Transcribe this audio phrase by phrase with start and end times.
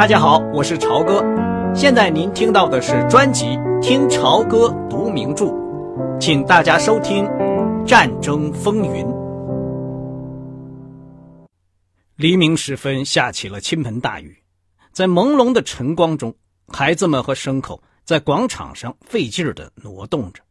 [0.00, 1.22] 大家好，我是朝哥。
[1.74, 3.44] 现在您听到的是专辑
[3.82, 5.44] 《听朝歌读名著》，
[6.18, 7.22] 请大家收听
[7.84, 9.04] 《战争风云》。
[12.16, 14.34] 黎明时分，下起了倾盆大雨，
[14.90, 16.34] 在朦胧的晨光中，
[16.68, 20.42] 孩子们和牲口在广场上费劲儿地挪动着。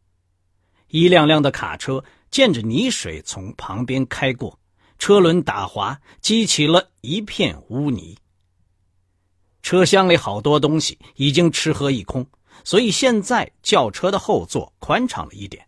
[0.89, 4.59] 一辆辆的卡车见着泥水从旁边开过，
[4.99, 8.15] 车轮打滑，激起了一片污泥。
[9.61, 12.25] 车厢里好多东西已经吃喝一空，
[12.63, 15.65] 所以现在轿车的后座宽敞了一点。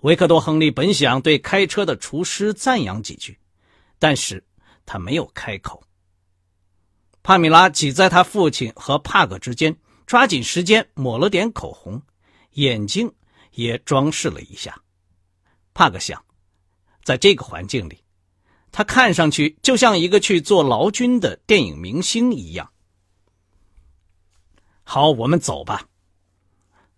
[0.00, 3.38] 维克多·亨利本想对开车的厨师赞扬几句，
[3.98, 4.44] 但是
[4.84, 5.82] 他没有开口。
[7.22, 9.74] 帕米拉挤在他父亲和帕格之间，
[10.06, 12.02] 抓紧时间抹了点口红，
[12.52, 13.10] 眼睛
[13.52, 14.78] 也装饰了一下。
[15.72, 16.22] 帕格想，
[17.02, 18.03] 在这个环境里。
[18.76, 22.72] 他看上去就像一个去做劳军的电影明星一样。
[24.82, 25.86] 好，我们走吧。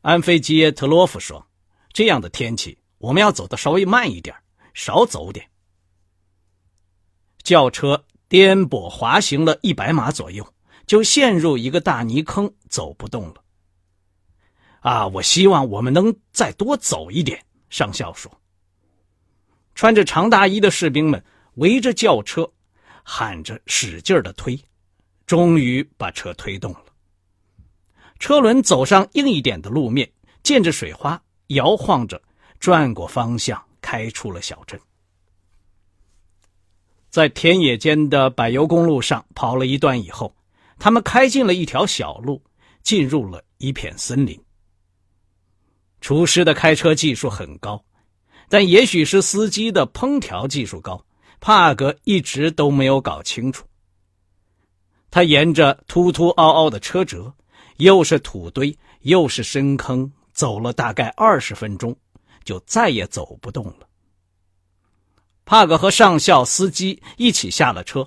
[0.01, 1.47] 安菲基耶特洛夫说
[1.93, 4.35] ：“这样的天气，我们要走的稍微慢一点，
[4.73, 5.51] 少走点。”
[7.45, 10.51] 轿车颠簸滑行了一百码左右，
[10.87, 13.45] 就陷入一个大泥坑，走不动了。
[14.81, 18.33] 啊，我希望我们能再多走一点。”上校说。
[19.75, 21.23] 穿着长大衣的士兵们。
[21.57, 22.51] 围着轿车，
[23.03, 24.59] 喊着使劲的推，
[25.27, 26.85] 终于把车推动了。
[28.19, 30.11] 车轮走上硬一点的路面，
[30.43, 32.23] 溅着水花，摇晃着，
[32.59, 34.81] 转过方向，开出了小镇。
[37.11, 40.35] 在田野间的柏油公路上跑了一段以后，
[40.79, 42.43] 他们开进了一条小路，
[42.83, 44.39] 进入了一片森林。
[46.03, 47.83] 厨师的开车技术很高，
[48.51, 51.03] 但也许是司机的烹调技术高。
[51.41, 53.67] 帕格一直都没有搞清楚。
[55.11, 57.33] 他沿着凸凸凹凹的车辙，
[57.77, 61.97] 又是土堆又是深坑，走了大概二十分钟，
[62.45, 63.89] 就再也走不动了。
[65.45, 68.07] 帕格和上校司机一起下了车，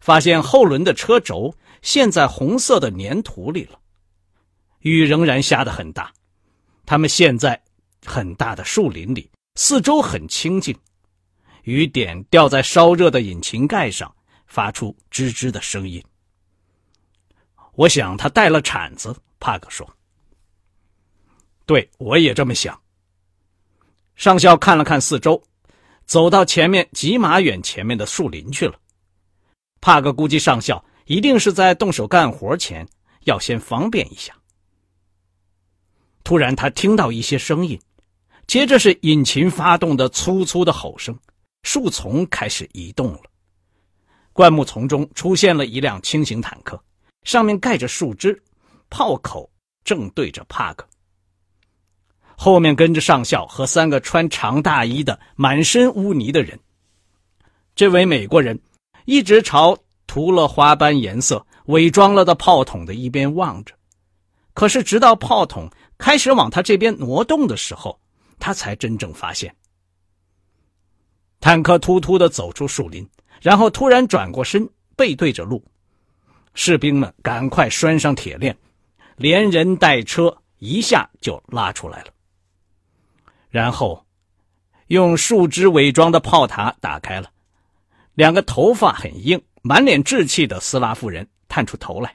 [0.00, 3.78] 发现后轮的车轴陷在红色的粘土里了。
[4.80, 6.10] 雨仍然下得很大，
[6.86, 7.62] 他们现在
[8.06, 10.74] 很大的树林里，四周很清静。
[11.64, 14.14] 雨点掉在烧热的引擎盖上，
[14.46, 16.02] 发出吱吱的声音。
[17.74, 19.88] 我想他带了铲子，帕克说。
[21.66, 22.78] 对，我也这么想。
[24.16, 25.42] 上校看了看四周，
[26.04, 28.74] 走到前面几码远前面的树林去了。
[29.80, 32.86] 帕克估计上校一定是在动手干活前
[33.24, 34.34] 要先方便一下。
[36.22, 37.80] 突然，他听到一些声音，
[38.46, 41.18] 接着是引擎发动的粗粗的吼声。
[41.62, 43.20] 树丛开始移动了，
[44.32, 46.82] 灌木丛中出现了一辆轻型坦克，
[47.22, 48.42] 上面盖着树枝，
[48.88, 49.48] 炮口
[49.84, 50.86] 正对着帕克。
[52.36, 56.58] 后面跟着上校和三个穿长大衣的、满身污泥的人。
[57.76, 58.58] 这位美国人
[59.04, 59.76] 一直朝
[60.06, 63.74] 涂了花斑颜色、伪装了的炮筒的一边望着，
[64.54, 68.00] 可是直到炮筒开始往他这边挪动的时候，
[68.38, 69.54] 他才真正发现。
[71.40, 73.08] 坦克突突地走出树林，
[73.40, 75.64] 然后突然转过身，背对着路。
[76.52, 78.56] 士兵们赶快拴上铁链，
[79.16, 82.08] 连人带车一下就拉出来了。
[83.48, 84.04] 然后，
[84.88, 87.30] 用树枝伪装的炮塔打开了。
[88.14, 92.14] 两个头发很硬、满脸稚气的斯拉夫人探出头来。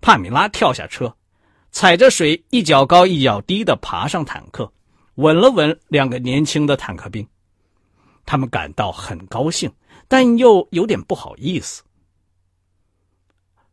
[0.00, 1.16] 帕米拉跳下车，
[1.70, 4.70] 踩着水一脚高一脚低地爬上坦克，
[5.14, 7.26] 吻了吻两个年轻的坦克兵。
[8.28, 9.72] 他们感到很高兴，
[10.06, 11.82] 但又有点不好意思。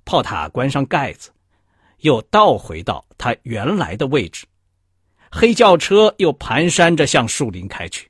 [0.06, 1.30] 炮塔关上盖子，
[1.98, 4.46] 又倒回到它原来的位置。
[5.30, 8.10] 黑轿车又蹒跚着向树林开去。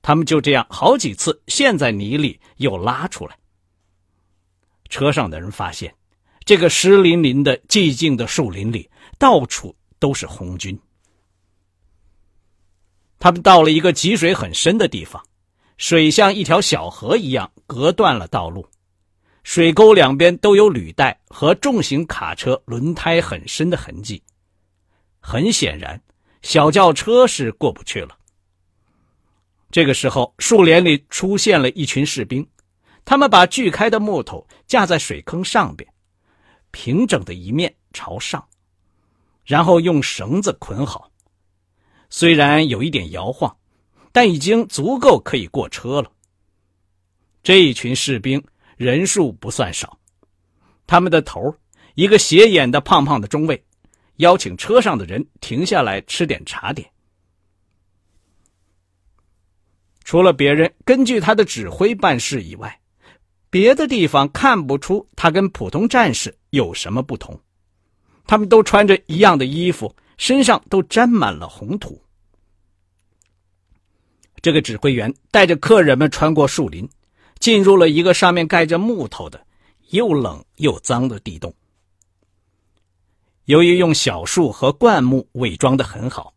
[0.00, 3.36] 他们就这样好几次陷在泥里，又拉出来。
[4.88, 5.94] 车上的人发现，
[6.46, 8.88] 这个湿淋淋的寂静的树林里，
[9.18, 10.80] 到处都是红军。
[13.24, 15.24] 他们到了一个积水很深的地方，
[15.78, 18.68] 水像一条小河一样隔断了道路，
[19.44, 24.22] 水沟两边都有履带和重型卡车轮胎很深的痕迹。
[25.20, 25.98] 很显然，
[26.42, 28.14] 小轿车是过不去了。
[29.70, 32.46] 这个时候，树林里出现了一群士兵，
[33.06, 35.90] 他们把锯开的木头架在水坑上边，
[36.72, 38.46] 平整的一面朝上，
[39.46, 41.10] 然后用绳子捆好。
[42.16, 43.56] 虽然有一点摇晃，
[44.12, 46.12] 但已经足够可以过车了。
[47.42, 48.40] 这一群士兵
[48.76, 49.98] 人数不算少。
[50.86, 51.52] 他们的头，
[51.96, 53.60] 一个斜眼的胖胖的中尉，
[54.18, 56.88] 邀请车上的人停下来吃点茶点。
[60.04, 62.80] 除了别人根据他的指挥办事以外，
[63.50, 67.36] 别的地方看不出他跟普通战士有什么不同。
[68.24, 72.00] 他们都穿着一样的衣服，身上都沾满了红土。
[74.44, 76.86] 这个指挥员带着客人们穿过树林，
[77.38, 79.42] 进入了一个上面盖着木头的、
[79.88, 81.54] 又冷又脏的地洞。
[83.46, 86.34] 由于用小树和灌木伪装的很好，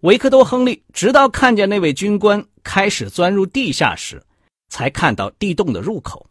[0.00, 4.20] 维克多·亨利直到看见那位军官开始钻入地下时，
[4.68, 6.26] 才看到地洞的入口。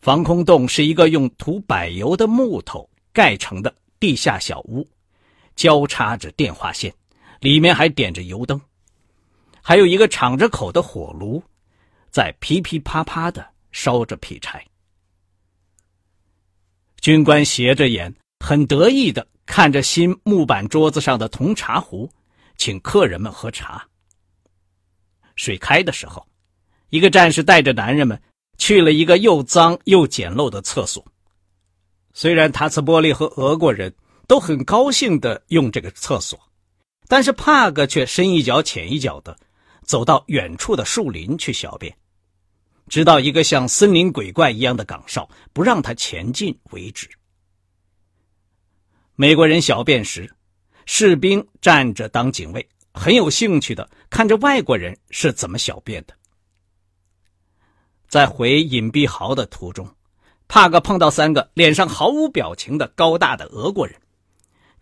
[0.00, 2.88] 防空洞是一个用涂柏油的木头。
[3.12, 4.88] 盖成的地下小屋，
[5.54, 6.94] 交叉着电话线，
[7.40, 8.58] 里面还点着油灯，
[9.70, 11.40] 还有一个敞着口的火炉，
[12.10, 14.66] 在噼噼啪啪的烧着劈柴。
[17.00, 18.12] 军官斜着眼，
[18.44, 22.10] 很得意的看着新木板桌子上的铜茶壶，
[22.56, 23.86] 请客人们喝茶。
[25.36, 26.26] 水开的时候，
[26.88, 28.20] 一个战士带着男人们
[28.58, 31.06] 去了一个又脏又简陋的厕所。
[32.12, 33.94] 虽然塔茨波利和俄国人
[34.26, 36.36] 都很高兴的用这个厕所，
[37.06, 39.38] 但是帕格却深一脚浅一脚的
[39.90, 41.92] 走到远处的树林去小便，
[42.86, 47.10] 直到一个像森林鬼怪一样的岗哨不让他前进为止。
[49.16, 50.32] 美国人小便时，
[50.86, 56.14] 士兵站着当警卫，很有兴趣的看着外国人是怎么小便的。
[58.06, 59.92] 在回隐蔽壕的途中。
[60.46, 64.00] 帕格碰到三个脸上毫无表情的高大的俄国人，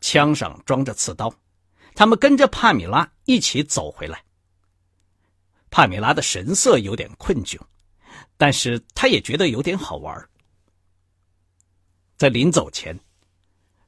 [0.03, 1.33] 枪上装着刺刀，
[1.95, 4.23] 他们跟着帕米拉一起走回来。
[5.71, 7.59] 帕米拉的神色有点困窘，
[8.37, 10.29] 但是他也觉得有点好玩。
[12.17, 12.99] 在临走前，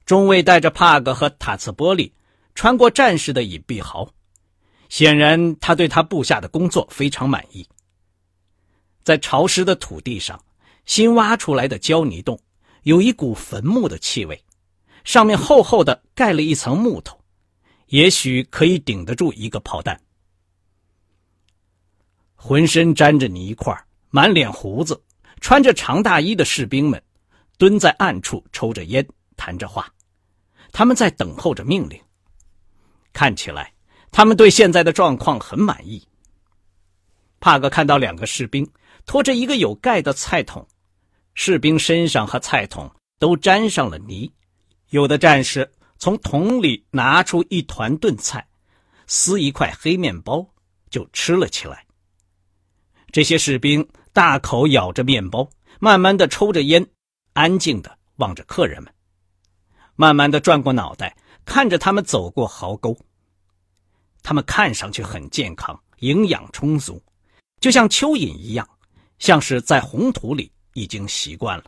[0.05, 2.13] 中尉带着帕格和塔茨波利
[2.55, 4.09] 穿过战士的隐蔽壕，
[4.89, 7.67] 显然他对他部下的工作非常满意。
[9.03, 10.41] 在潮湿的土地上。
[10.87, 12.41] 新挖出来的胶泥洞，
[12.83, 14.43] 有一股坟墓的气味，
[15.05, 17.17] 上面厚厚的盖了一层木头，
[17.89, 20.01] 也许可以顶得住一个炮弹。
[22.43, 23.79] 浑身沾着泥块、
[24.09, 24.99] 满脸胡子、
[25.43, 27.01] 穿着长大衣的士兵们，
[27.59, 29.07] 蹲在暗处抽着烟、
[29.37, 29.87] 谈着话，
[30.73, 32.01] 他们在等候着命令。
[33.13, 33.71] 看起来，
[34.11, 36.03] 他们对现在的状况很满意。
[37.41, 38.67] 帕格看到两个士兵
[39.05, 40.67] 拖着一个有盖的菜桶。
[41.35, 44.33] 士兵身上和菜桶都沾上了泥，
[44.89, 48.45] 有的战士从桶里拿出一团炖菜，
[49.07, 50.45] 撕一块黑面包
[50.89, 51.85] 就吃了起来。
[53.13, 55.49] 这些士兵大口咬着面包，
[55.81, 56.87] 慢慢的抽着烟，
[57.33, 58.93] 安静的望着客人们，
[59.97, 62.97] 慢慢的转过脑袋看着他们走过壕沟。
[64.23, 67.03] 他们看上去很健康，营养充足，
[67.61, 68.69] 就像蚯蚓一样，
[69.19, 70.51] 像是在红土里。
[70.75, 71.65] 已经习惯了。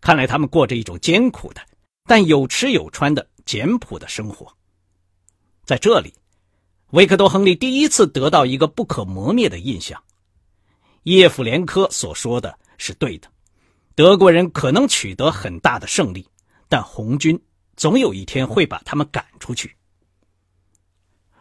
[0.00, 1.60] 看来他们过着一种艰苦的，
[2.04, 4.46] 但有吃有穿的简朴的生活。
[5.64, 6.14] 在这里，
[6.90, 10.02] 维克多·亨利第一次得到一个不可磨灭的印象：
[11.02, 13.28] 叶夫连科所说的是对的，
[13.94, 16.26] 德国人可能取得很大的胜利，
[16.66, 17.38] 但红军
[17.76, 19.76] 总有一天会把他们赶出去。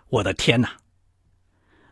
[0.09, 0.75] 我的天哪！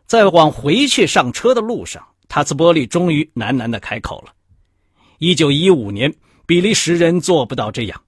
[0.05, 2.05] 在往回去上车的路上。
[2.27, 4.33] 塔斯波利终于喃喃的开口了
[5.19, 6.13] ：“一九一五年，
[6.45, 8.03] 比利时人做不到这样，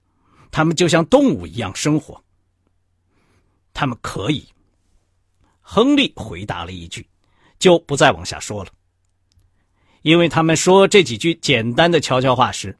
[0.50, 2.22] 他们就像动物一样生活。
[3.72, 4.44] 他们可以。”
[5.70, 7.06] 亨利回答了一句，
[7.58, 8.70] 就不再往下说了。
[10.00, 12.78] 因为他们说这几句简单的悄悄话时，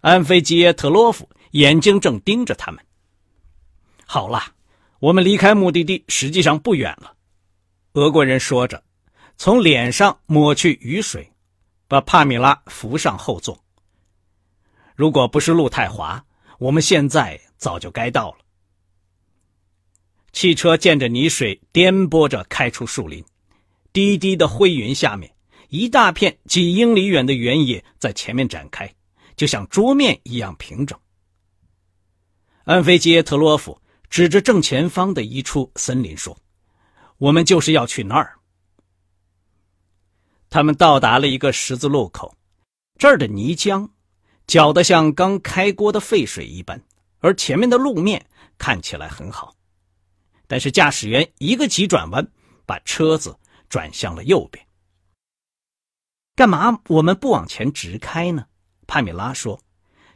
[0.00, 2.84] 安菲基耶特洛夫眼睛正盯着他们。
[4.04, 4.42] 好了，
[4.98, 7.14] 我们离开目的地实际上不远了，
[7.92, 8.82] 俄国人说着。
[9.36, 11.30] 从脸上抹去雨水，
[11.86, 13.56] 把帕米拉扶上后座。
[14.96, 16.24] 如果不是路太滑，
[16.58, 18.38] 我们现在早就该到了。
[20.36, 23.24] 汽车溅着泥水颠簸着开出树林，
[23.90, 25.34] 低低的灰云下面，
[25.70, 28.94] 一大片几英里远的原野在前面展开，
[29.34, 31.00] 就像桌面一样平整。
[32.64, 36.36] 安菲杰特洛夫指着正前方的一处森林说
[37.16, 38.34] ：“我们就是要去那儿。”
[40.50, 42.36] 他们到达了一个十字路口，
[42.98, 43.88] 这儿的泥浆
[44.46, 46.78] 搅得像刚开锅的沸水一般，
[47.20, 48.22] 而前面的路面
[48.58, 49.55] 看起来很好。
[50.46, 52.26] 但是驾驶员一个急转弯，
[52.64, 53.36] 把车子
[53.68, 54.64] 转向了右边。
[56.34, 58.46] 干嘛我们不往前直开呢？
[58.86, 59.60] 帕米拉说：“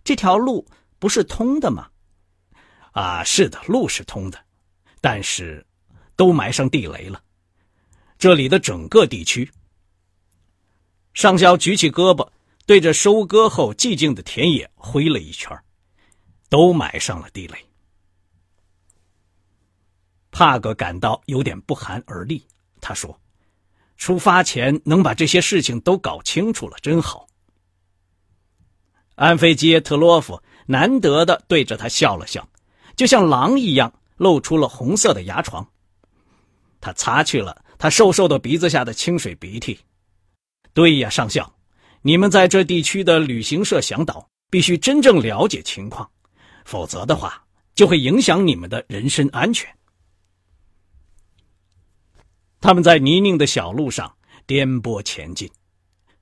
[0.05, 0.67] 这条路
[0.99, 1.89] 不是通的吗？”
[2.93, 4.39] 啊，是的，路是通的，
[5.01, 5.67] 但是
[6.17, 7.23] 都埋上地雷了。
[8.19, 9.51] 这里的整个地区，
[11.15, 12.31] 上校举起胳膊，
[12.67, 15.59] 对着收割后寂静的田野挥了一圈，
[16.51, 17.70] 都埋上了地雷。
[20.31, 22.47] 帕格感到有点不寒而栗，
[22.81, 23.19] 他说。
[23.97, 27.27] 出发前能把这些事情都搞清楚了，真好。
[29.15, 32.49] 安菲基特洛夫难得的对着他笑了笑，
[32.97, 35.69] 就像狼一样，露出了红色的牙床。
[36.81, 39.79] 他擦去了他瘦瘦的鼻子下的清水鼻涕。
[40.73, 41.53] 对呀，上校，
[42.01, 46.11] 你们在这地区的旅行社向导必须真正了解情况，
[46.65, 47.45] 否则的话
[47.75, 49.69] 就会影响你们的人身安全。
[52.61, 54.15] 他们在泥泞的小路上
[54.47, 55.51] 颠簸前进，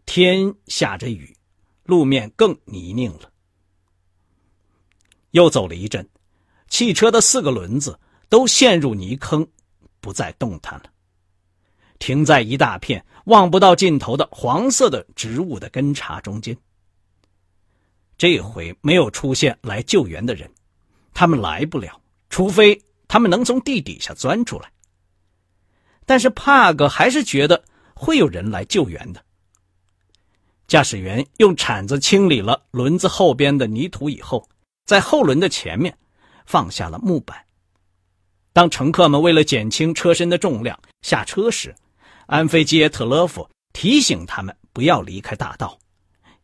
[0.06, 1.36] 天下着雨，
[1.84, 3.30] 路面更泥泞了。
[5.32, 6.08] 又走了一阵，
[6.68, 9.46] 汽车的四个轮子都陷入泥坑，
[10.00, 10.84] 不再动弹了，
[11.98, 16.56] 停在一大片望不到尽头的黄色的植物的根茬中间。
[18.16, 20.50] 这回没有出现来救援的人，
[21.12, 24.72] 他们来不了，除非他们能从地底下钻出来。
[26.08, 27.62] 但是帕格还是觉得
[27.94, 29.22] 会有人来救援的。
[30.66, 34.48] 驾驶员用铲子清理了轮子后边的泥土以后，
[34.86, 35.94] 在后轮的前面
[36.46, 37.44] 放下了木板。
[38.54, 41.74] 当乘客们为了减轻车身的重量下车时，
[42.24, 45.78] 安菲基耶特勒夫提醒他们不要离开大道，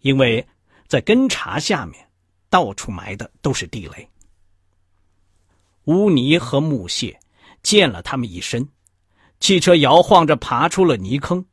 [0.01, 0.47] 因为
[0.87, 2.07] 在根茬下面
[2.51, 4.07] 到处埋的都是地雷。
[5.85, 7.19] 污泥和木屑
[7.63, 8.69] 溅了他们一身。
[9.45, 11.45] 汽车摇晃着爬出了泥坑，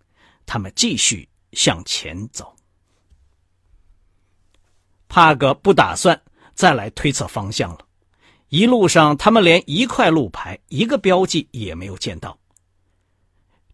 [0.45, 2.55] 他们继续向前走。
[5.09, 6.21] 帕格不打算
[6.53, 7.85] 再来推测方向了。
[8.47, 12.39] 一路上，他们连一块路牌、一个标记也没有见到。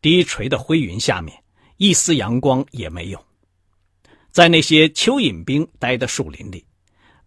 [0.02, 1.44] 低垂的灰云下面，
[1.76, 3.24] 一丝阳光也没有。
[4.32, 6.66] 在那些蚯蚓兵待的树林里，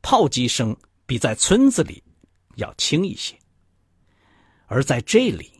[0.02, 2.02] 炮击声比在村子里
[2.56, 3.38] 要轻一些，
[4.66, 5.52] 而在这里。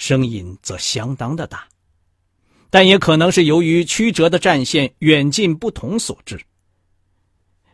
[0.00, 1.68] 声音则相当的大，
[2.70, 6.40] 但也可能是由于曲折的战线远近不同所致。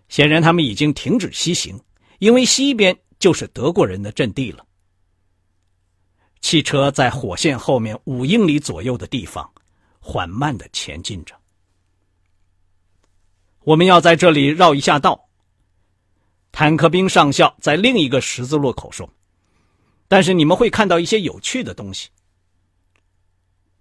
[0.09, 1.81] 显然，他们已经停止西行，
[2.19, 4.67] 因为西边就是德国人的阵地了。
[6.41, 9.49] 汽车在火线后面五英里左右的地方
[10.01, 11.33] 缓慢的前进着。
[13.61, 15.29] 我们要在这里绕一下道。
[16.51, 19.09] 坦克兵上校在另一个十字路口说
[20.09, 22.09] ：“但是你们会看到一些有趣的东西。”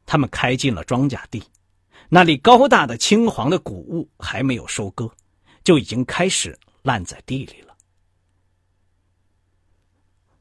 [0.06, 1.44] 他们开进了庄稼地，
[2.10, 5.10] 那里高大的青黄的谷物还没有收割，
[5.64, 7.76] 就已经开始烂在地里了。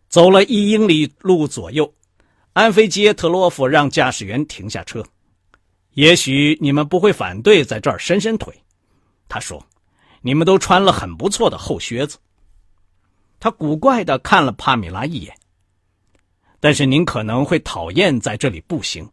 [0.09, 1.92] 走了一英里路左右，
[2.52, 5.04] 安菲基耶特洛夫让驾驶员停下车。
[5.92, 8.54] 也许你们不会反对在这儿伸伸腿，
[9.28, 9.64] 他说
[10.23, 12.18] ：“你们都穿了很不错的厚靴子。”
[13.40, 15.35] 他古怪的看了帕米拉一眼。
[16.61, 19.09] 但是您可能会讨厌在这里步行。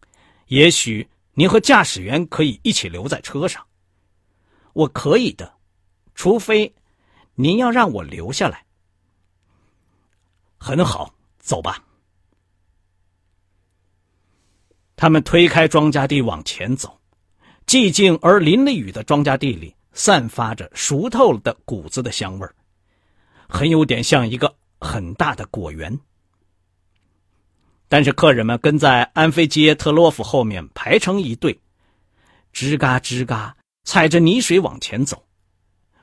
[0.52, 3.66] 也许您和驾驶员可以一起留在车上。
[4.74, 5.54] 我可以的，
[6.14, 6.76] 除非
[7.36, 8.66] 您要让我留下来。
[10.58, 11.82] 很好，走吧。
[14.98, 17.00] 他们推开庄稼地往前走，
[17.66, 22.54] 寂静而淋了雨的庄稼地里散发着熟透了的谷子的香味儿，
[23.48, 25.98] 很有点像一个很大的果园。
[27.92, 31.60] 但是客人们跟在安菲杰特洛夫后面排成一队，
[32.54, 35.22] 吱嘎吱嘎踩着泥水往前走，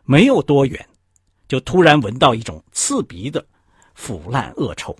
[0.05, 0.87] 没有多远，
[1.49, 3.43] 就突然闻到一种刺鼻的
[3.95, 4.95] 腐烂恶臭。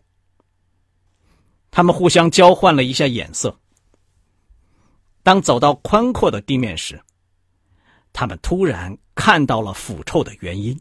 [1.71, 3.55] 他们互相交换了一下眼色。
[5.23, 6.99] 当走到宽阔的地面时，
[8.15, 10.81] 他们突然看到了腐臭的原因。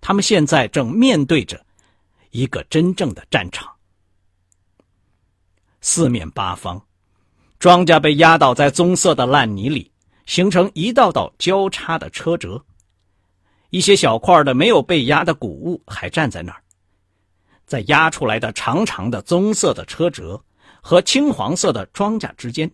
[0.00, 1.66] 他们现在正面对着
[2.30, 3.75] 一个真正的战场。
[5.88, 6.84] 四面八方，
[7.60, 9.92] 庄稼被压倒在棕色的烂泥里，
[10.26, 12.64] 形成一道道交叉的车辙。
[13.70, 16.60] 一些小块的没有被压的谷物还站在那儿，
[17.66, 20.42] 在压出来的长长的棕色的车辙
[20.82, 22.68] 和青黄色的庄稼之间，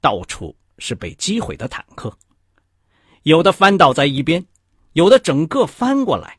[0.00, 2.12] 到处是被击毁的坦克，
[3.22, 4.44] 有的翻倒在一边，
[4.94, 6.36] 有的整个翻过来。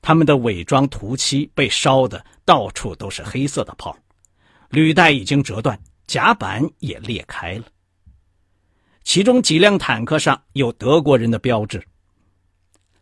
[0.00, 3.96] 他们的伪装涂漆被烧的到处都是黑色的泡。
[4.70, 7.64] 履带已经折断，甲板也裂开了。
[9.02, 11.82] 其中几辆坦克上有德国人的标志。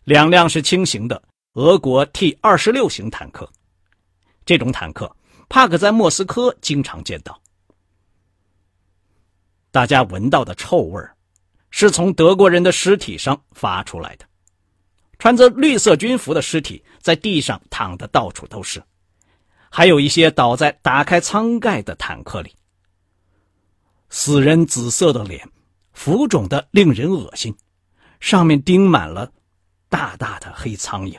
[0.05, 1.23] 两辆是轻型的
[1.55, 3.51] 俄国 T 二十六型坦克，
[4.47, 5.15] 这种坦克
[5.51, 7.39] 帕克在莫斯科经常见到。
[9.71, 11.03] 大家闻到的臭味
[11.71, 14.25] 是从德国人的尸体上发出来的。
[15.19, 18.83] 穿着绿色军服的尸体在地上躺得到处都是，
[19.71, 22.55] 还有一些倒在打开舱盖的坦克里。
[24.11, 25.47] 死人紫色的脸，
[25.93, 27.55] 浮肿的令人恶心，
[28.21, 29.31] 上面钉满了
[29.89, 31.19] 大大的黑苍蝇。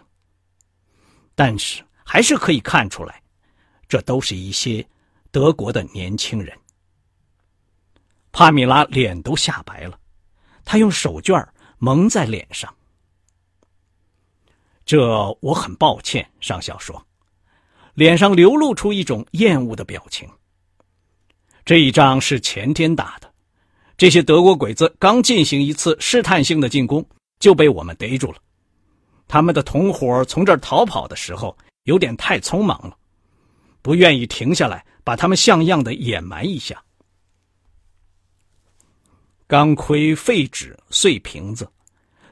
[1.35, 3.21] 但是还是可以看出来，
[3.87, 4.85] 这都是一些
[5.31, 6.57] 德国的年轻人。
[8.31, 9.99] 帕米拉脸都吓白了，
[10.65, 12.73] 他用手绢蒙在脸上。
[14.85, 17.05] 这我很抱歉，上校说，
[17.99, 20.25] 脸上流露出一种厌恶的表情。
[21.65, 23.29] 这一仗是前天打的，
[23.97, 27.05] 这些德国鬼子刚进行一次试探性的进攻，
[27.39, 28.37] 就被我们逮住了。
[29.27, 31.53] 他们的同伙从这儿逃跑的时候
[31.83, 32.95] 有点太匆忙了，
[33.81, 36.81] 不愿意停下来把他们像样的掩埋一下。
[39.45, 41.69] 钢盔、废纸、碎瓶子。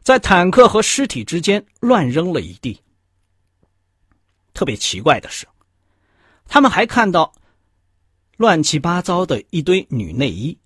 [0.02, 2.82] 在坦克和尸体之间乱扔了一地。
[4.54, 5.46] 特别奇怪的是，
[6.58, 7.32] 他们还看到
[8.38, 10.58] 乱七八糟的一堆女内衣、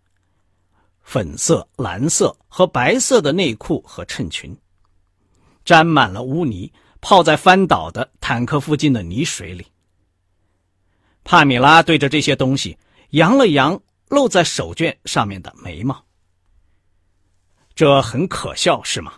[1.02, 4.58] 粉色、蓝色和白色的内裤和衬裙，
[5.66, 6.72] 沾满了污泥，
[7.02, 9.68] 泡在翻倒的坦克附近的泥水里。
[11.26, 12.78] 帕米拉对着这些东西
[13.10, 16.06] 扬了扬露在手绢上面的眉毛。
[17.76, 19.16] 这很可笑，是吗？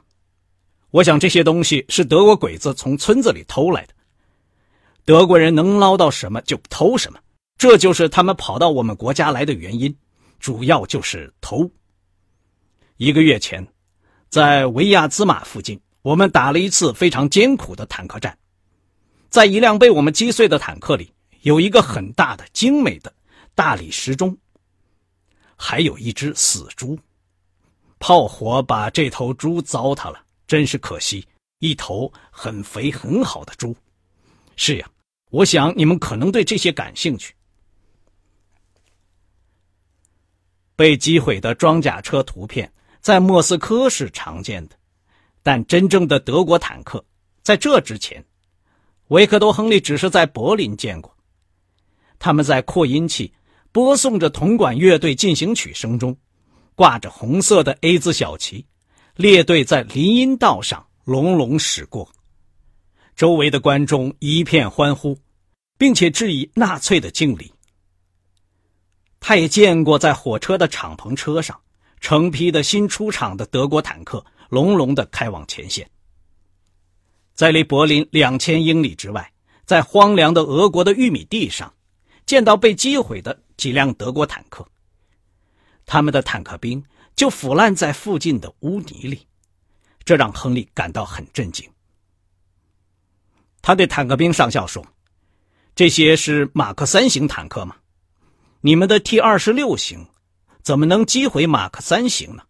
[0.89, 3.94] 我想这些东西是德国鬼子从村子里偷来的。
[5.05, 7.19] 德国人能捞到什么就偷什么，
[7.57, 9.95] 这就是他们跑到我们国家来的原因，
[10.39, 11.69] 主要就是偷。
[12.98, 13.67] 一个月前，
[14.29, 18.38] 在维亚兹马附近，我们打了一次非常艰苦的坦克战。
[19.30, 23.12] 在一辆被我们击碎的坦克里，有一个很大的、精美的
[23.56, 24.38] 大理石钟，
[25.56, 26.97] 还有一只死猪。
[27.99, 30.21] 炮火把这头猪糟蹋了。
[30.45, 31.25] 真是可惜，
[31.60, 33.75] 一头很肥很好的猪。
[34.56, 34.88] 是呀，
[35.34, 37.34] 我想你们可能对这些感兴趣。
[40.76, 44.76] 被击毁的装甲车图片在莫斯科是常见的，
[45.41, 47.04] 但真正的德国坦克
[47.41, 48.24] 在这之前，
[49.08, 51.12] 维克多·亨利只是在柏林见过。
[52.19, 53.34] 他们在扩音器
[53.72, 56.15] 播送着铜管乐队进行曲声中，
[56.76, 58.63] 挂着红色的 A 字小旗。
[59.15, 62.08] 列队在林荫道上隆隆驶过，
[63.15, 65.15] 周围的观众一片欢呼，
[65.84, 67.52] 并且致以纳粹的敬礼。
[69.19, 71.60] 他也见过在火车的敞篷车上，
[72.00, 75.86] 成批的新出厂的德国坦克隆隆的开往前线。
[77.34, 79.30] 在离柏林两千英里之外，
[79.65, 81.74] 在荒凉的俄国的玉米地上，
[82.26, 84.65] 见到被击毁的几辆德国坦克，
[85.86, 86.82] 他们的坦克兵。
[87.13, 89.28] 就腐烂在附近的污泥里，
[90.06, 91.69] 这让亨利感到很震惊。
[93.62, 94.82] 他对坦克兵上校说
[95.75, 97.75] ：“这些是马克三型坦克吗？
[98.62, 100.05] 你们的 T 二十六型
[100.62, 102.43] 怎么能击毁马克三型呢？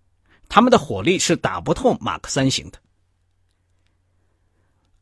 [0.50, 2.78] 他们的火力是打不透马克三型的。”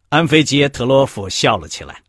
[0.10, 2.04] 安菲杰特洛夫笑了起来：“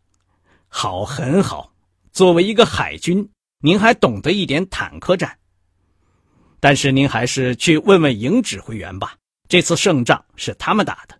[0.69, 1.73] 好，很好。
[2.11, 3.27] 作为一个海军，
[3.59, 5.37] 您还懂得一点坦克战。”
[6.61, 9.17] 但是您还是去问问营指挥员吧。
[9.49, 11.19] 这次胜仗是他们打的，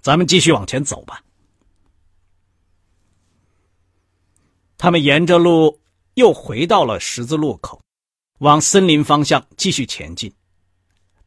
[0.00, 1.22] 咱们继续往前走吧。
[4.82, 5.78] 他们沿着路
[6.14, 7.78] 又回到了十字路口，
[8.38, 10.32] 往森林方向继续前进，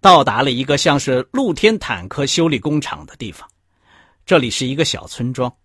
[0.02, 3.48] 到达了一个像是露天坦克修理工厂的地方。
[4.26, 5.56] 这里是一个小村庄，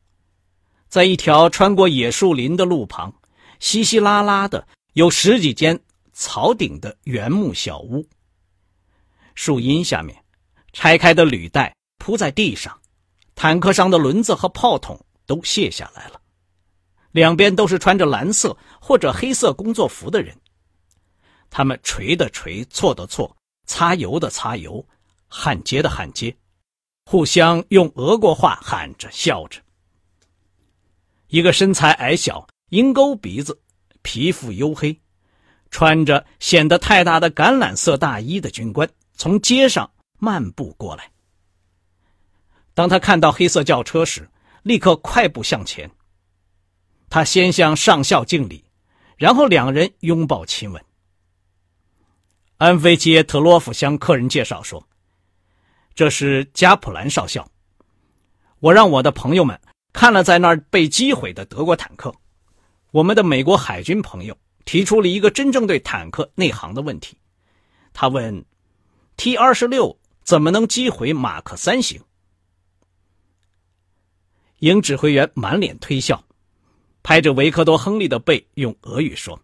[0.90, 3.10] 在一条穿过野树林的路旁，
[3.58, 5.80] 稀稀拉拉的有十几间。
[6.12, 8.04] 草顶的原木小屋，
[9.36, 10.24] 树荫下面，
[10.72, 12.76] 拆开的履带铺在地上，
[13.36, 16.20] 坦克上的轮子和炮筒都卸下来了。
[17.18, 20.34] 两边都是穿着蓝色或者黑色工作服的人，
[21.50, 24.86] 他们锤的锤，错的错，擦油的擦油，
[25.26, 26.34] 焊接的焊接，
[27.04, 29.60] 互相用俄国话喊着笑着。
[31.26, 33.60] 一个身材矮小、鹰钩鼻子、
[34.02, 34.98] 皮肤黝黑。
[35.70, 41.10] 穿着显得太大的橄榄色大衣的军官从街上漫步过来。
[42.72, 44.26] 当他看到黑色轿车时，
[44.62, 45.90] 立刻快步向前。
[47.10, 48.64] 他先向上校敬礼，
[49.16, 50.84] 然后两人拥抱亲吻。
[52.58, 54.86] 安菲杰特洛夫向客人介绍说
[55.94, 57.48] ：“这是加普兰少校，
[58.60, 59.58] 我让我的朋友们
[59.92, 62.14] 看了在那儿被击毁的德国坦克。
[62.90, 67.16] 我们的美国海军朋友提出了一个真正对坦克内行的问题，
[67.92, 68.44] 他问
[69.16, 72.02] ：T 二十六怎么能击毁马克三型？”
[74.60, 76.24] 营指挥员满脸推笑，
[77.08, 79.40] 拍着维克多·亨利的背，用俄语说：“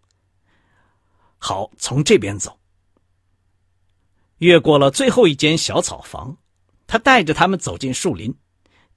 [1.40, 2.60] 好，从这边走。”
[4.36, 6.36] 越过了最后一间小草房，
[6.86, 8.30] 他带着他们走进树林，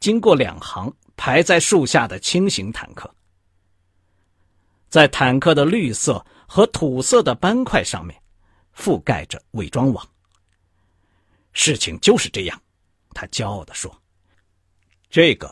[0.02, 3.10] 经过两行排在树下的轻型坦克，
[4.90, 8.22] 在坦克的绿色和土色的斑块上面
[8.76, 10.06] 覆盖着伪装网。
[11.54, 12.62] 事情就是这样，
[13.12, 13.90] 他骄傲地说
[15.10, 15.50] ：“这个。”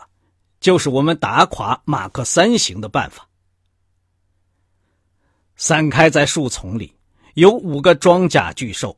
[0.66, 3.30] 就是我们打垮马克三型的办法。
[5.56, 6.92] 散开在树丛里，
[7.36, 8.98] 有五个装甲巨兽，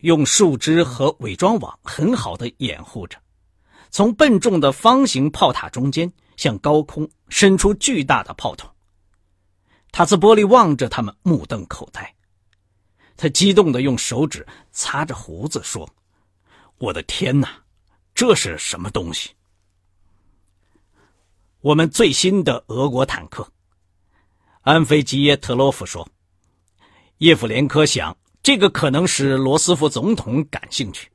[0.00, 3.16] 用树枝和伪装网很好的掩护着，
[3.88, 8.70] 从笨重的方形炮塔中间向高空伸出巨大的炮筒。
[9.90, 12.14] 塔斯波利望着他们，目瞪口呆。
[13.16, 15.88] 他激动的用手指擦着胡子说
[16.76, 17.48] ：“我的天哪，
[18.14, 19.30] 这是什么东西？”
[21.60, 23.50] 我们最新的俄国坦克，
[24.60, 26.08] 安菲吉耶特洛夫说
[27.18, 31.10] ：“叶夫连科想，这个可能使罗斯福总统感兴趣。”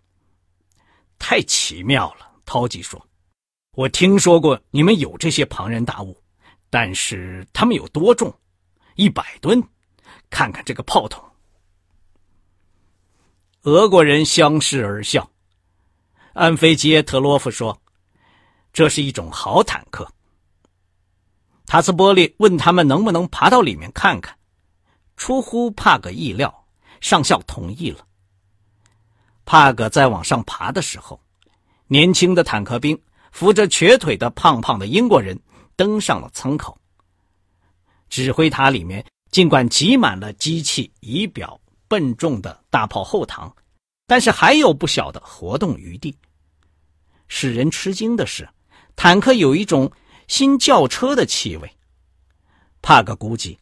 [1.18, 3.08] 太奇妙了，陶吉说
[3.72, 6.22] ：“我听说过你们有这些庞然大物，
[6.70, 8.38] 但是他们有多重？
[8.96, 9.64] 一百吨？
[10.30, 11.24] 看看这个炮筒。”
[13.64, 15.32] 俄国人相视而笑。
[16.34, 17.82] 安菲吉耶特洛夫说
[18.74, 20.06] ：“这是一种好坦克。”
[21.74, 24.38] 塔斯波利问他们能不能爬到里面看看，
[25.18, 26.68] 出乎帕格意料，
[27.02, 28.06] 上校同意了。
[29.44, 31.20] 帕格在往上爬的时候，
[31.88, 32.96] 年轻的坦克兵
[33.32, 35.36] 扶着瘸腿的胖胖的英国人
[35.76, 36.78] 登上了舱口。
[38.08, 43.52] 指挥塔里面尽管挤满了机器、仪表、笨重的大炮后膛，
[44.06, 46.16] 但是还有不小的活动余地。
[47.28, 48.48] 使人吃惊的是，
[48.96, 49.92] 坦克有一种。
[50.28, 51.72] 新轿车的气味，
[52.82, 53.58] 帕格估计，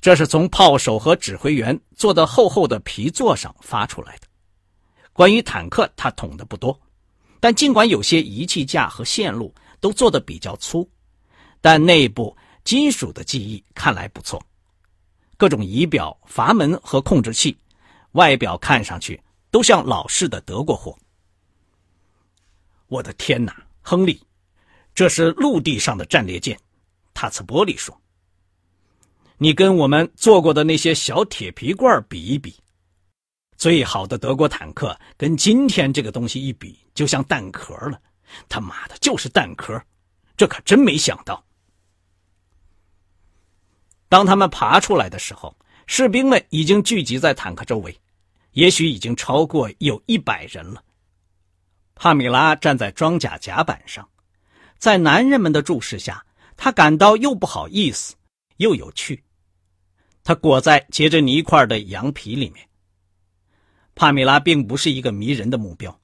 [0.00, 4.26] 这是从炮手和指挥员坐的厚厚的皮座上发出来的。
[5.12, 6.78] 关于坦克，他懂得不多，
[7.40, 10.88] 但尽管有些仪器架和线路都做得比较粗，
[11.60, 14.42] 但内部金属的记忆看来不错。
[15.36, 17.56] 各种仪表、阀门和控制器，
[18.12, 20.96] 外表看上去都像老式的德国货。
[22.86, 24.20] 我的天哪，亨利！
[24.94, 26.56] 这是陆地上的战列舰，
[27.12, 28.00] 塔茨波利说
[29.38, 32.54] ：“你跟我们做过的那些小铁皮罐比一比，
[33.56, 38.00] 最好的德国坦克跟今天这个东西一比，就像蛋壳了。
[38.48, 39.82] 他妈的，就是蛋壳！
[40.36, 41.44] 这可真没想到。”
[44.08, 45.56] 当他们爬出来的时候，
[45.88, 48.00] 士兵们已经聚集在坦克周围，
[48.52, 50.80] 也许已经超过有一百人了。
[51.96, 54.08] 帕米拉站在装甲甲板上。
[54.78, 56.24] 在男人们的注视下，
[56.56, 58.14] 他感到又不好意思，
[58.58, 59.24] 又有趣。
[60.22, 62.68] 他裹在结着泥块的羊皮里面。
[63.94, 66.00] 帕米拉并不是一个迷人的目标，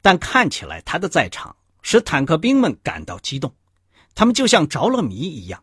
[0.00, 3.54] 但看起来他的在场使坦克兵们感到激动，
[4.14, 5.62] 他们就像着了迷一样。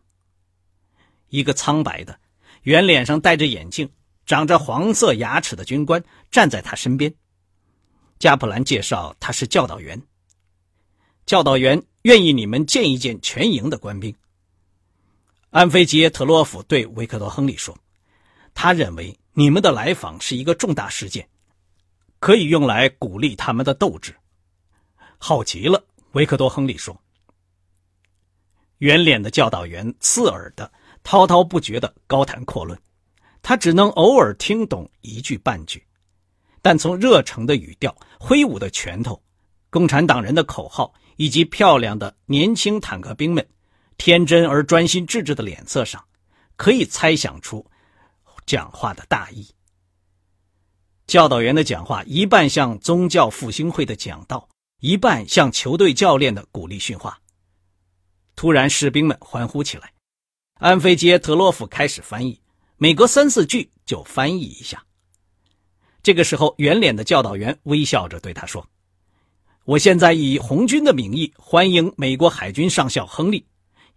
[1.28, 2.18] 一个苍白的、
[2.62, 3.90] 圆脸上戴着眼镜、
[4.26, 7.12] 长着黄色牙齿的军官站在他身边。
[8.18, 10.00] 加普兰介绍他是教导员。
[11.26, 11.82] 教导员。
[12.02, 14.14] 愿意你们见一见全营的官兵。
[15.50, 17.76] 安菲吉耶特洛夫对维克多·亨利说
[18.54, 21.28] ：“他认为你们的来访是一个重大事件，
[22.18, 24.14] 可以用来鼓励他们的斗志。”
[25.18, 26.98] 好极了，维克多·亨利说。
[28.78, 30.72] 圆脸的教导员刺耳的、
[31.04, 32.76] 滔滔不绝的高谈阔论，
[33.42, 35.86] 他只能偶尔听懂一句半句，
[36.60, 39.22] 但从热诚的语调、挥舞的拳头、
[39.70, 40.92] 共产党人的口号。
[41.16, 43.46] 以及漂亮的年轻坦克兵们
[43.96, 46.04] 天真而专心致志的脸色上，
[46.56, 47.64] 可以猜想出
[48.46, 49.46] 讲话的大意。
[51.06, 54.48] 教导员的讲话一半像宗教复兴会的讲道，
[54.80, 57.18] 一半像球队教练的鼓励训话。
[58.34, 59.92] 突然，士兵们欢呼起来。
[60.54, 62.40] 安菲杰特洛夫开始翻译，
[62.76, 64.82] 每隔三四句就翻译一下。
[66.02, 68.66] 这个时候，圆脸的教导员微笑着对他说。
[69.64, 73.46] 我现在以红军的名义欢迎美国海军上校亨利、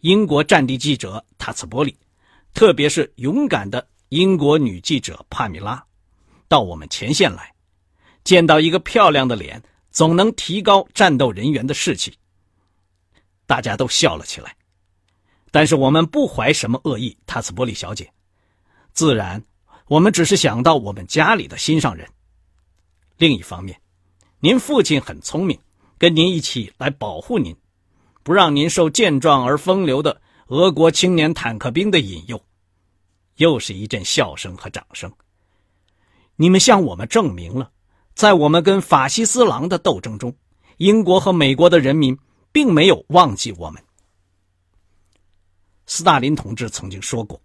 [0.02, 1.98] 英国战地记者塔茨波利，
[2.54, 5.84] 特别是勇敢的英国女记者帕米拉，
[6.48, 7.52] 到我们前线来，
[8.24, 12.14] 见到一个漂亮的脸，总能提高战斗人员的士气。
[13.48, 14.56] 大家都笑了起来。
[15.50, 18.08] 但是我们不怀什么恶意，塔斯波利小姐。
[18.94, 19.44] 自然，
[19.88, 22.08] 我们只是想到我们家里的心上人。
[23.18, 23.80] 另一方面，
[24.46, 25.60] 您父亲很聪明，
[25.98, 27.56] 跟您一起来保护您，
[28.22, 32.40] 不让您受健壮而风流的俄国青年坦克兵的引诱。
[33.38, 35.12] 又是一阵笑声和掌声。
[36.36, 37.72] 你们向我们证明了，
[38.14, 40.32] 在我们跟法西斯狼的斗争中，
[40.78, 42.16] 英国和美国的人民
[42.52, 43.82] 并没有忘记我们。
[45.88, 47.42] 斯大林同志曾经说过：“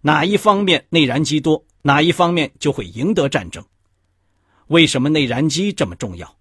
[0.00, 3.64] 哪一方面内燃机多，哪一方面就会赢得战争。”
[4.70, 6.32] 为什么内燃机这么重要？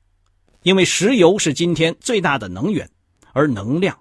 [0.61, 2.87] 因为石油是今天最大的能源，
[3.33, 3.97] 而能量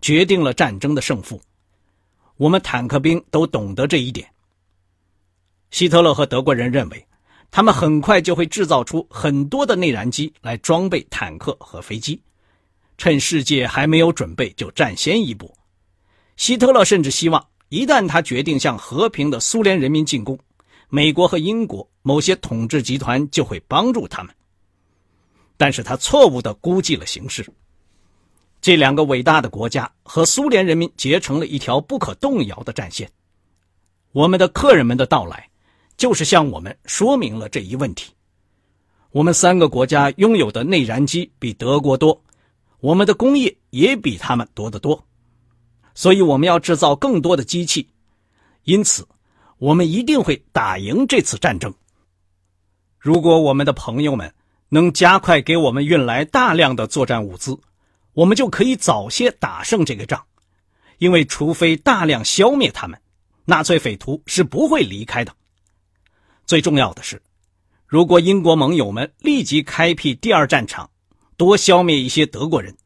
[0.00, 1.40] 决定了战争的胜负。
[2.36, 4.28] 我们坦克兵都懂得这一点。
[5.72, 7.06] 希特勒和德国人认为，
[7.50, 12.22] 他们很快就会制造出很多的内燃机来装备坦克和飞机，
[12.98, 15.52] 趁世界还没有准备就占先一步。
[16.36, 20.38] 希特勒甚至希望，一旦他决定向和平的苏联人民进攻，
[20.94, 24.34] 美国和英国某些统治集团就会帮助他们。
[25.56, 27.50] 但是他错误地估计了形势。
[28.60, 33.10] 这两个伟大的国家和苏联人民结成了一条不可动摇的战线。
[34.12, 35.48] 我们的客人们的到来，
[35.96, 38.12] 就是向我们说明了这一问题。
[39.12, 42.22] 我们三个国家拥有的内燃机比德国多，
[42.80, 45.02] 我们的工业也比他们多得多。
[45.94, 47.88] 所以我们要制造更多的机器，
[48.64, 49.08] 因此，
[49.62, 51.72] 我们一定会打赢这次战争。
[52.98, 54.34] 如果我们的朋友们
[54.68, 57.56] 能加快给我们运来大量的作战物资，
[58.12, 60.20] 我们就可以早些打胜这个仗。
[60.98, 63.00] 因为除非大量消灭他们，
[63.44, 65.32] 纳粹匪徒是不会离开的。
[66.44, 67.22] 最重要的是，
[67.86, 70.90] 如果英国盟友们立即开辟第二战场，
[71.36, 72.76] 多消灭一些德国人，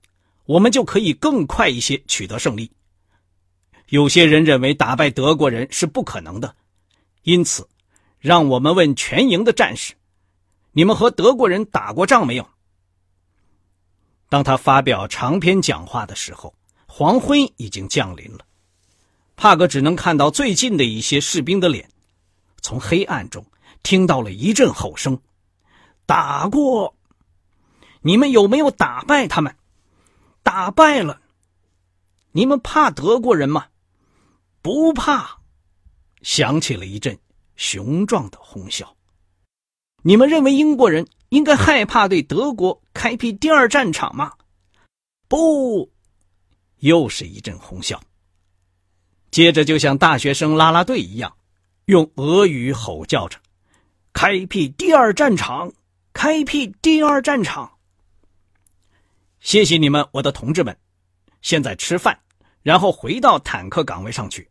[0.44, 2.70] 我们就可以更快一些取得胜利。
[3.88, 6.54] 有些人认为打败德国人是不可能的，
[7.26, 7.68] 因此，
[8.20, 9.94] 让我们问全营的战士
[10.70, 12.48] ：“你们和德国人打过仗没有？”
[14.30, 16.54] 当他发表长篇讲话的时候，
[16.86, 18.46] 黄昏已经降临了。
[19.34, 21.90] 帕格只能看到最近的一些士兵的脸，
[22.62, 23.44] 从黑暗中
[23.82, 25.20] 听到了一阵吼声
[26.06, 26.94] ：“打过！
[28.02, 29.56] 你们有没有打败他们？
[30.44, 31.20] 打败了！
[32.30, 33.66] 你们怕德国人吗？”
[34.62, 35.40] 不怕，
[36.26, 37.16] 响起了一阵
[37.54, 38.96] 雄壮的哄笑。
[40.02, 44.32] 你们认为英国人应该害怕对德国开辟第二战场吗？
[45.28, 45.88] 不，
[46.80, 48.02] 又是一阵哄笑。
[49.30, 51.36] 接着就像大学生啦啦队一样，
[51.84, 53.38] 用俄语吼叫着
[54.12, 55.72] ：“开辟第二战场，
[56.12, 57.78] 开辟第二战场。”
[59.38, 60.76] 谢谢你们，我的同志们。
[61.40, 62.18] 现在吃饭，
[62.64, 64.50] 然后回到坦克岗位上去。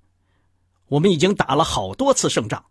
[0.87, 2.63] 我们已经打了好多次胜仗，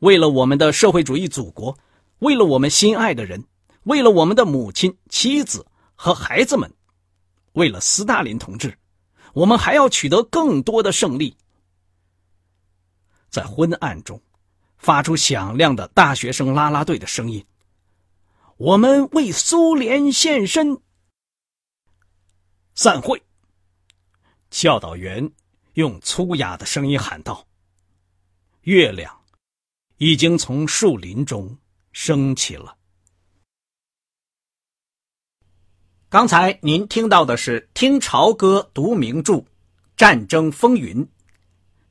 [0.00, 1.78] 为了我们的社会主义祖国，
[2.18, 3.44] 为了我们心爱的人，
[3.84, 6.72] 为了我们的母亲、妻子和孩子们，
[7.52, 8.76] 为了斯大林同志，
[9.32, 11.36] 我们还要取得更多的胜利。
[13.30, 14.20] 在昏暗中，
[14.78, 17.44] 发出响亮的大学生啦啦队的声音
[18.58, 20.80] ：“我们为苏联献身。”
[22.74, 23.22] 散会。
[24.50, 25.30] 教导员。
[25.76, 27.46] 用粗哑的声音喊道
[28.62, 29.14] ：“月亮
[29.98, 31.58] 已经从树林中
[31.92, 32.76] 升起了。”
[36.08, 39.44] 刚才您听到的是《听潮歌读名著：
[39.98, 41.04] 战争风云》。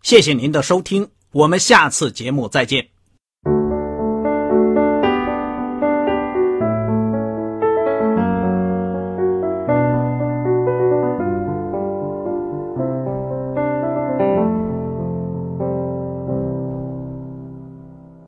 [0.01, 2.89] 谢谢您的收听，我们下次节目再见。